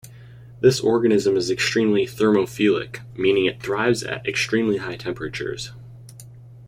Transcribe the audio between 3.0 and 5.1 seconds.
meaning it thrives at extremely high